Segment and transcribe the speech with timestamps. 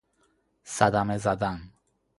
[0.63, 1.71] صدمه زدن